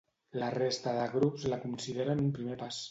La 0.43 0.47
resta 0.55 0.95
de 0.95 1.05
grups 1.13 1.47
la 1.53 1.63
consideren 1.69 2.27
un 2.27 2.37
primer 2.41 2.63
pas. 2.67 2.79